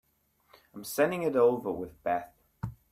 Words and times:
I'm 0.73 0.83
sending 0.83 1.21
it 1.21 1.35
over 1.35 1.71
with 1.71 2.01
Beth. 2.01 2.33